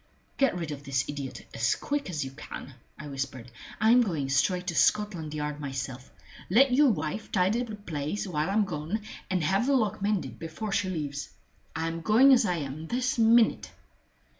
"Get 0.39 0.55
rid 0.57 0.71
of 0.71 0.83
this 0.83 1.05
idiot 1.07 1.45
as 1.53 1.75
quick 1.75 2.09
as 2.09 2.25
you 2.25 2.31
can," 2.31 2.73
I 2.97 3.07
whispered. 3.07 3.51
"I'm 3.79 4.01
going 4.01 4.29
straight 4.29 4.65
to 4.65 4.75
Scotland 4.75 5.35
Yard 5.35 5.59
myself. 5.59 6.09
Let 6.49 6.73
your 6.73 6.89
wife 6.89 7.31
tidy 7.31 7.61
the 7.61 7.75
place 7.75 8.25
while 8.25 8.49
I'm 8.49 8.65
gone, 8.65 9.01
and 9.29 9.43
have 9.43 9.67
the 9.67 9.75
lock 9.75 10.01
mended 10.01 10.39
before 10.39 10.71
she 10.71 10.89
leaves. 10.89 11.29
I'm 11.75 12.01
going 12.01 12.33
as 12.33 12.47
I 12.47 12.55
am, 12.55 12.87
this 12.87 13.19
minute!" 13.19 13.69